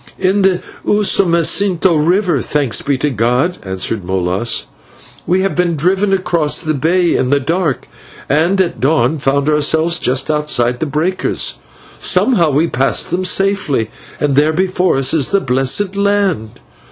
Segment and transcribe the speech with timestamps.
[0.17, 4.65] "In the Usumacinto river, thanks be to God!" answered Molas.
[5.27, 7.87] "We have been driven across the bay in the dark,
[8.27, 11.59] and at the dawn found ourselves just outside the breakers.
[11.99, 16.59] Somehow we passed them safely, and there before us is the blessed land."